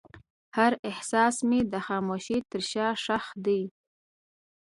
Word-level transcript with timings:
هر 0.57 0.71
احساس 0.89 1.35
مې 1.49 1.59
د 1.73 1.75
خاموشۍ 1.87 2.39
تر 2.51 2.61
شا 2.71 2.87
ښخ 3.03 3.25
دی. 3.45 3.61